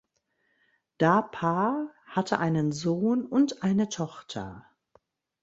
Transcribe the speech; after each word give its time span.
Da 0.97 1.21
Paar 1.21 1.91
hatte 2.07 2.39
einen 2.39 2.71
Sohn 2.71 3.23
und 3.23 3.61
eine 3.61 3.87
Tochter. 3.87 4.65